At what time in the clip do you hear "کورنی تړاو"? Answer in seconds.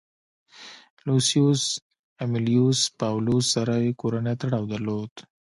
4.01-4.63